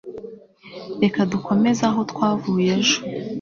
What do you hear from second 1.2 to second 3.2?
dukomeze aho twavuye ejo